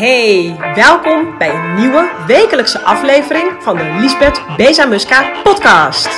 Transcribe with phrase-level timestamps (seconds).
[0.00, 6.08] Hey, welkom bij een nieuwe wekelijkse aflevering van de Lisbeth Bezamuska podcast.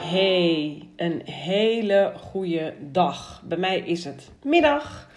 [0.00, 3.42] Hey, een hele goede dag.
[3.44, 5.08] Bij mij is het middag.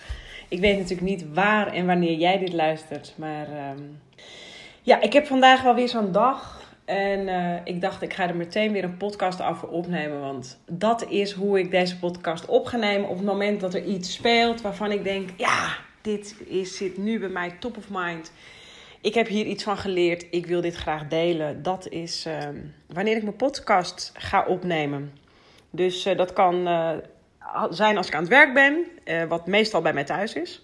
[0.49, 3.81] Ik weet natuurlijk niet waar en wanneer jij dit luistert, maar ehm,
[4.81, 6.62] ja, ik heb vandaag wel weer zo'n dag.
[6.85, 10.19] En eh, ik dacht, ik ga er meteen weer een podcast over opnemen.
[10.19, 13.09] Want dat is hoe ik deze podcast op ga nemen.
[13.09, 17.19] Op het moment dat er iets speelt waarvan ik denk: ja, dit is, zit nu
[17.19, 18.31] bij mij top of mind.
[19.01, 20.25] Ik heb hier iets van geleerd.
[20.31, 21.63] Ik wil dit graag delen.
[21.63, 25.13] Dat is ehm, wanneer ik mijn podcast ga opnemen.
[25.69, 26.91] Dus eh, dat kan eh,
[27.69, 28.85] zijn als ik aan het werk ben,
[29.27, 30.61] wat meestal bij mij thuis is.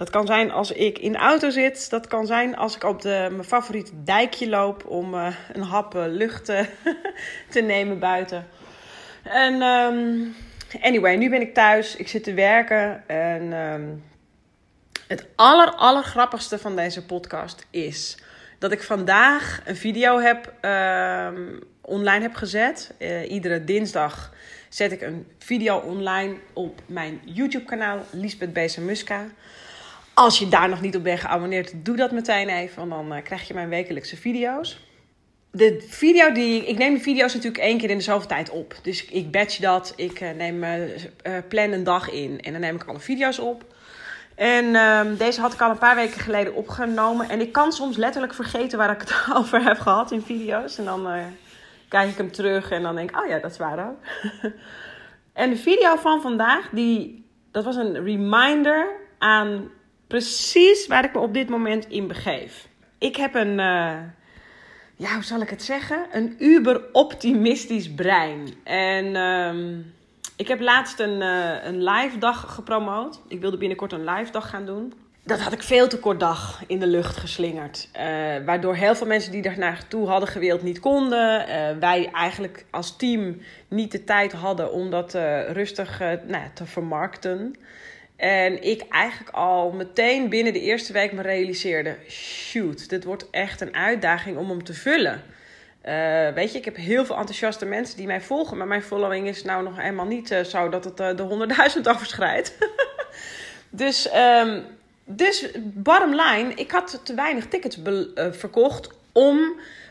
[0.00, 1.90] Dat kan zijn als ik in de auto zit.
[1.90, 5.94] Dat kan zijn als ik op de, mijn favoriete dijkje loop om uh, een hap
[5.94, 6.60] lucht uh,
[7.50, 8.46] te nemen buiten.
[9.22, 10.34] En um,
[10.80, 11.96] anyway, nu ben ik thuis.
[11.96, 13.08] Ik zit te werken.
[13.08, 14.04] En um,
[15.06, 18.18] het aller, aller grappigste van deze podcast is
[18.58, 22.94] dat ik vandaag een video heb, um, online heb gezet.
[23.28, 24.32] Iedere dinsdag
[24.70, 29.26] zet ik een video online op mijn YouTube kanaal Lisbeth Bezamuska.
[30.14, 32.76] Als je daar nog niet op bent geabonneerd, doe dat meteen even.
[32.76, 34.80] Want dan uh, krijg je mijn wekelijkse video's.
[35.50, 36.66] De video die.
[36.66, 38.78] Ik neem de video's natuurlijk één keer in de zoveel tijd op.
[38.82, 39.92] Dus ik batch dat.
[39.96, 40.88] Ik uh, neem, uh,
[41.48, 42.40] plan een dag in.
[42.40, 43.64] En dan neem ik alle video's op.
[44.34, 47.28] En ehm, deze had ik al een paar weken geleden opgenomen.
[47.28, 50.78] En ik kan soms letterlijk vergeten waar ik het over heb gehad in video's.
[50.78, 51.06] En dan
[51.90, 53.98] kijk ik hem terug en dan denk ik, oh ja, dat is waar ook.
[55.42, 58.86] en de video van vandaag, die, dat was een reminder
[59.18, 59.70] aan
[60.06, 62.68] precies waar ik me op dit moment in begeef.
[62.98, 63.98] Ik heb een, uh,
[64.96, 66.06] ja, hoe zal ik het zeggen?
[66.12, 68.54] Een uber optimistisch brein.
[68.64, 69.94] En um,
[70.36, 73.20] ik heb laatst een, uh, een live dag gepromoot.
[73.28, 74.92] Ik wilde binnenkort een live dag gaan doen.
[75.24, 77.88] Dat had ik veel te kort dag in de lucht geslingerd.
[77.92, 78.02] Uh,
[78.44, 81.46] waardoor heel veel mensen die er naartoe hadden gewild niet konden.
[81.80, 85.14] wij eigenlijk als team niet de tijd hadden om dat
[85.48, 87.54] rustig nou, te vermarkten.
[88.16, 93.60] En ik eigenlijk al meteen binnen de eerste week me realiseerde: shoot, dit wordt echt
[93.60, 95.22] een uitdaging om hem te vullen.
[96.34, 99.42] Weet je, ik heb heel veel enthousiaste mensen die mij volgen, maar mijn following is
[99.42, 102.58] nou nog eenmaal niet zo dat het de 100.000 overschrijdt.
[103.70, 104.64] dus, um,
[105.16, 107.78] dus, bottom line, ik had te weinig tickets
[108.14, 109.38] verkocht om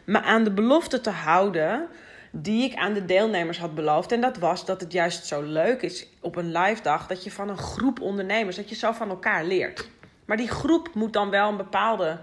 [0.03, 1.87] me aan de belofte te houden
[2.31, 4.11] die ik aan de deelnemers had beloofd.
[4.11, 7.31] En dat was dat het juist zo leuk is op een live dag dat je
[7.31, 9.89] van een groep ondernemers, dat je zo van elkaar leert.
[10.25, 12.19] Maar die groep moet dan wel een bepaalde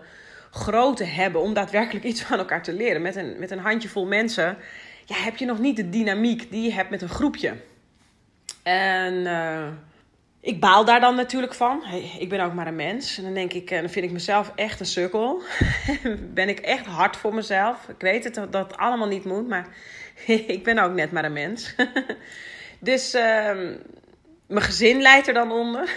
[0.51, 3.03] grootte hebben om daadwerkelijk iets van elkaar te leren.
[3.03, 4.57] Met een, met een handjevol mensen
[5.05, 7.55] ja, heb je nog niet de dynamiek die je hebt met een groepje.
[8.63, 9.67] En uh,
[10.47, 11.85] ik baal daar dan natuurlijk van.
[12.19, 13.19] Ik ben ook maar een mens.
[13.19, 15.43] En dan denk ik, dan vind ik mezelf echt een sukkel.
[16.35, 17.89] ben ik echt hard voor mezelf.
[17.89, 19.69] Ik weet het dat allemaal niet moet, maar
[20.57, 21.75] ik ben ook net maar een mens.
[22.79, 23.23] dus uh,
[24.47, 25.91] mijn gezin leidt er dan onder.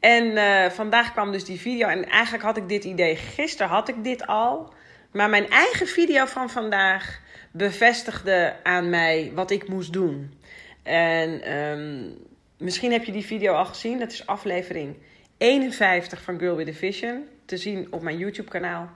[0.00, 1.88] en uh, vandaag kwam dus die video.
[1.88, 3.16] En eigenlijk had ik dit idee.
[3.16, 4.72] Gisteren had ik dit al.
[5.12, 7.20] Maar mijn eigen video van vandaag
[7.52, 10.38] bevestigde aan mij wat ik moest doen.
[10.82, 12.28] En um,
[12.60, 13.98] misschien heb je die video al gezien.
[13.98, 14.96] Dat is aflevering
[15.38, 17.28] 51 van Girl with a Vision.
[17.44, 18.88] Te zien op mijn YouTube kanaal.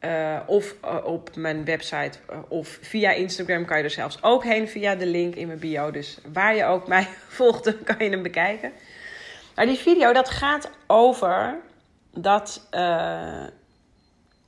[0.00, 4.44] Uh, of uh, op mijn website uh, of via Instagram kan je er zelfs ook
[4.44, 5.90] heen via de link in mijn bio.
[5.90, 7.08] Dus waar je ook mij
[7.38, 8.72] volgt, dan kan je hem bekijken.
[9.54, 11.60] Maar die video dat gaat over
[12.10, 12.68] dat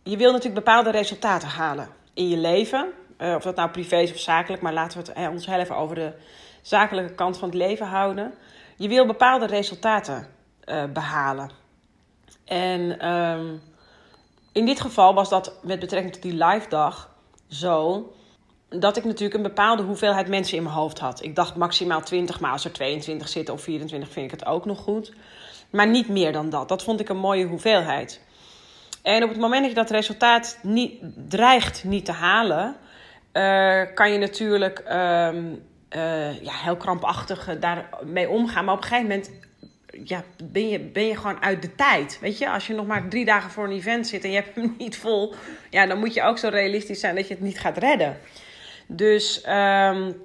[0.02, 2.92] je wil natuurlijk bepaalde resultaten halen in je leven.
[3.18, 5.94] of dat nou privé is of zakelijk, maar laten we het ons heel even over
[5.94, 6.12] de
[6.66, 8.34] zakelijke kant van het leven houden.
[8.76, 10.26] Je wil bepaalde resultaten
[10.92, 11.50] behalen.
[12.44, 13.08] En...
[13.12, 13.62] Um,
[14.54, 17.10] in dit geval was dat met betrekking tot die live dag
[17.48, 18.12] zo
[18.68, 21.22] dat ik natuurlijk een bepaalde hoeveelheid mensen in mijn hoofd had.
[21.22, 24.64] Ik dacht maximaal 20, maar als er 22 zitten of 24 vind ik het ook
[24.64, 25.12] nog goed.
[25.70, 26.68] Maar niet meer dan dat.
[26.68, 28.20] Dat vond ik een mooie hoeveelheid.
[29.02, 32.76] En op het moment dat je dat resultaat niet, dreigt niet te halen,
[33.32, 35.62] uh, kan je natuurlijk um,
[35.96, 38.64] uh, ja, heel krampachtig daarmee omgaan.
[38.64, 39.30] Maar op een gegeven moment
[40.04, 42.18] ja, ben, je, ben je gewoon uit de tijd.
[42.20, 44.54] Weet je, als je nog maar drie dagen voor een event zit en je hebt
[44.54, 45.34] hem niet vol,
[45.70, 48.18] ja, dan moet je ook zo realistisch zijn dat je het niet gaat redden.
[48.86, 50.22] Dus um,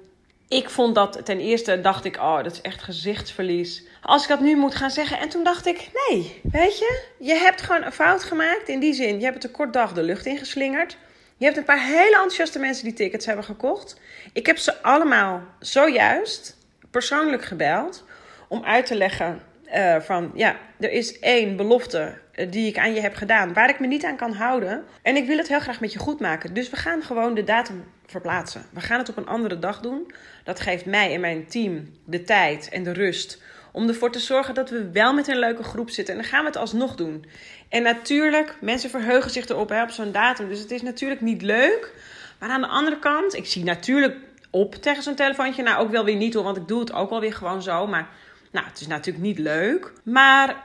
[0.48, 3.82] ik vond dat ten eerste dacht ik, oh, dat is echt gezichtsverlies.
[4.02, 5.18] Als ik dat nu moet gaan zeggen.
[5.18, 8.92] En toen dacht ik, nee, weet je, je hebt gewoon een fout gemaakt in die
[8.92, 9.18] zin.
[9.18, 10.96] Je hebt het een kort dag de lucht ingeslingerd.
[11.40, 14.00] Je hebt een paar hele enthousiaste mensen die tickets hebben gekocht.
[14.32, 16.56] Ik heb ze allemaal zojuist
[16.90, 18.04] persoonlijk gebeld
[18.48, 19.42] om uit te leggen
[19.74, 23.68] uh, van ja, er is één belofte eh, die ik aan je heb gedaan waar
[23.68, 24.84] ik me niet aan kan houden.
[25.02, 26.54] En ik wil het heel graag met je goed maken.
[26.54, 28.66] Dus we gaan gewoon de datum verplaatsen.
[28.72, 30.12] We gaan het op een andere dag doen.
[30.44, 34.54] Dat geeft mij en mijn team de tijd en de rust om ervoor te zorgen
[34.54, 36.14] dat we wel met een leuke groep zitten.
[36.14, 37.24] En dan gaan we het alsnog doen.
[37.68, 40.48] En natuurlijk, mensen verheugen zich erop hè, op zo'n datum.
[40.48, 41.92] Dus het is natuurlijk niet leuk.
[42.38, 44.16] Maar aan de andere kant, ik zie natuurlijk
[44.50, 45.62] op tegen zo'n telefoontje.
[45.62, 47.86] Nou, ook wel weer niet hoor, want ik doe het ook wel weer gewoon zo.
[47.86, 48.08] Maar
[48.50, 49.92] nou, het is natuurlijk niet leuk.
[50.02, 50.56] Maar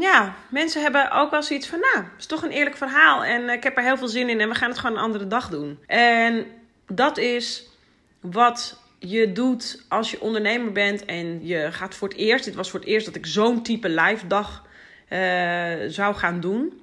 [0.00, 3.24] ja, mensen hebben ook wel zoiets van, nou, het is toch een eerlijk verhaal.
[3.24, 5.26] En ik heb er heel veel zin in en we gaan het gewoon een andere
[5.26, 5.78] dag doen.
[5.86, 6.46] En
[6.86, 7.68] dat is
[8.20, 12.44] wat je doet als je ondernemer bent en je gaat voor het eerst.
[12.44, 14.64] Dit was voor het eerst dat ik zo'n type live dag
[15.08, 15.18] uh,
[15.88, 16.80] zou gaan doen.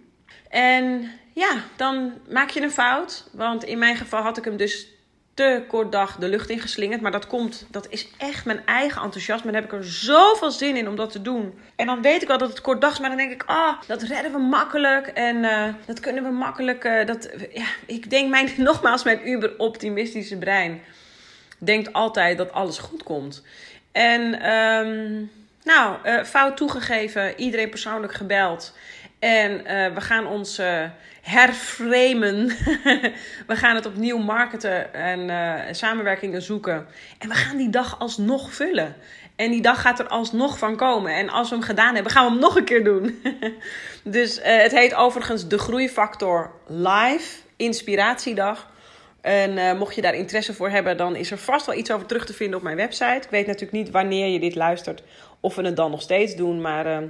[0.49, 3.29] En ja, dan maak je een fout.
[3.31, 4.87] Want in mijn geval had ik hem dus
[5.33, 7.01] te kort dag de lucht in geslingerd.
[7.01, 9.47] Maar dat komt, dat is echt mijn eigen enthousiasme.
[9.47, 11.59] En heb ik er zoveel zin in om dat te doen.
[11.75, 12.99] En dan weet ik wel dat het kort dag is.
[12.99, 15.07] Maar dan denk ik, ah, oh, dat redden we makkelijk.
[15.07, 16.83] En uh, dat kunnen we makkelijk.
[16.83, 20.81] Uh, dat, ja, ik denk mijn, nogmaals, mijn uber optimistische brein
[21.65, 23.43] denkt altijd dat alles goed komt.
[23.91, 25.31] En um,
[25.63, 28.77] nou, uh, fout toegegeven, iedereen persoonlijk gebeld.
[29.19, 30.83] En uh, we gaan ons uh,
[31.21, 32.47] herframen.
[33.51, 36.87] we gaan het opnieuw marketen en samenwerkingen zoeken.
[37.17, 38.95] En we gaan die dag alsnog vullen.
[39.35, 41.15] En die dag gaat er alsnog van komen.
[41.15, 43.21] En als we hem gedaan hebben, gaan we hem nog een keer doen.
[44.03, 48.71] dus het heet overigens de Groeifactor Live Inspiratiedag.
[49.23, 52.07] En uh, mocht je daar interesse voor hebben, dan is er vast wel iets over
[52.07, 53.21] terug te vinden op mijn website.
[53.21, 55.03] Ik weet natuurlijk niet wanneer je dit luistert
[55.39, 56.61] of we het dan nog steeds doen.
[56.61, 57.07] Maar uh,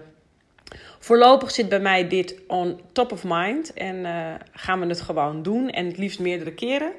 [1.00, 3.74] voorlopig zit bij mij dit on top of mind.
[3.74, 5.70] En uh, gaan we het gewoon doen.
[5.70, 6.92] En het liefst meerdere keren.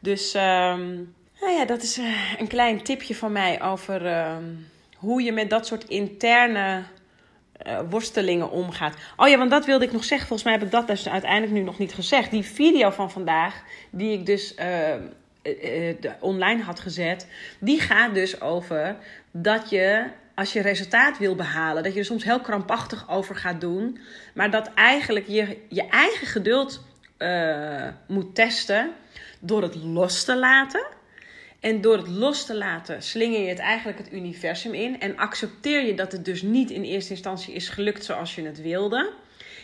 [0.00, 2.00] Dus um, nou ja, dat is
[2.38, 4.44] een klein tipje van mij over ehm,
[4.96, 6.82] hoe je met dat soort interne
[7.88, 8.94] worstelingen omgaat.
[9.16, 10.26] Oh ja, want dat wilde ik nog zeggen.
[10.26, 12.30] Volgens mij heb ik dat dus uiteindelijk nu nog niet gezegd.
[12.30, 14.94] Die video van vandaag, die ik dus uh,
[15.42, 17.26] uh, online had gezet,
[17.58, 18.96] die gaat dus over
[19.30, 20.04] dat je
[20.34, 23.98] als je resultaat wil behalen, dat je er soms heel krampachtig over gaat doen,
[24.34, 26.84] maar dat eigenlijk je je eigen geduld
[28.06, 28.90] moet testen
[29.40, 30.86] door het los te laten.
[31.60, 35.00] En door het los te laten, slinger je het eigenlijk het universum in.
[35.00, 38.62] En accepteer je dat het dus niet in eerste instantie is gelukt zoals je het
[38.62, 39.12] wilde.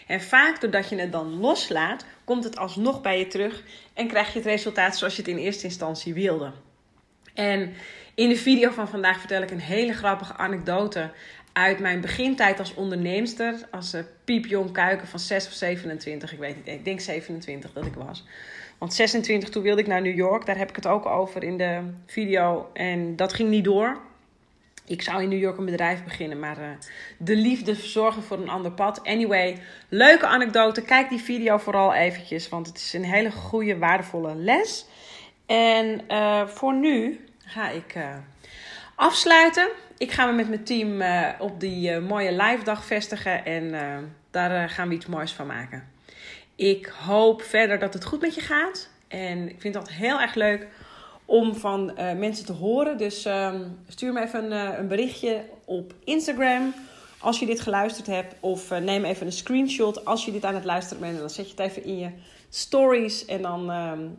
[0.06, 3.62] En vaak doordat je het dan loslaat, komt het alsnog bij je terug
[3.94, 6.52] en krijg je het resultaat zoals je het in eerste instantie wilde.
[7.34, 7.74] En
[8.14, 11.10] in de video van vandaag vertel ik een hele grappige anekdote
[11.52, 13.54] uit mijn begintijd als onderneemster.
[13.70, 17.86] Als uh, piepjong kuiken van 6 of 27, ik weet niet, ik denk 27 dat
[17.86, 18.24] ik was.
[18.78, 20.46] Want 26, toen wilde ik naar New York.
[20.46, 22.70] Daar heb ik het ook over in de video.
[22.72, 23.96] En dat ging niet door.
[24.86, 26.68] Ik zou in New York een bedrijf beginnen, maar uh,
[27.18, 29.04] de liefde zorgen voor een ander pad.
[29.04, 29.58] Anyway,
[29.88, 30.82] leuke anekdote.
[30.82, 34.86] Kijk die video vooral eventjes, want het is een hele goede, waardevolle les.
[35.46, 38.16] En uh, voor nu ga ik uh,
[38.94, 39.68] afsluiten.
[39.98, 41.02] Ik ga me met mijn team
[41.38, 43.74] op die mooie live dag vestigen en
[44.30, 45.95] daar gaan we iets moois van maken.
[46.56, 48.88] Ik hoop verder dat het goed met je gaat.
[49.08, 50.66] En ik vind dat heel erg leuk
[51.24, 52.98] om van uh, mensen te horen.
[52.98, 56.74] Dus um, stuur me even een, uh, een, berichtje op Instagram
[57.18, 58.34] als je dit geluisterd hebt.
[58.40, 61.14] Of uh, neem even een screenshot als je dit aan het luisteren bent.
[61.14, 62.10] En dan zet je het even in je
[62.48, 63.24] stories.
[63.24, 64.18] En dan, um,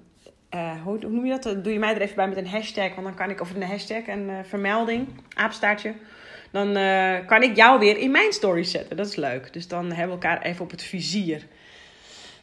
[0.83, 1.63] hoe, hoe, noem je dat?
[1.63, 2.95] Doe je mij er even bij met een hashtag.
[2.95, 5.93] Want dan kan ik, of een hashtag, een vermelding, aapstaartje.
[6.51, 6.73] Dan
[7.25, 8.97] kan ik jou weer in mijn stories zetten.
[8.97, 9.53] Dat is leuk.
[9.53, 11.47] Dus dan hebben we elkaar even op het vizier.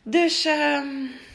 [0.07, 0.83] Dus, uh,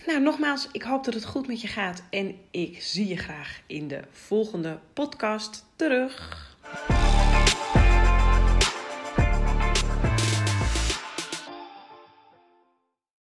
[0.07, 2.03] nou, nogmaals, ik hoop dat het goed met je gaat.
[2.09, 6.48] En ik zie je graag in de volgende podcast terug.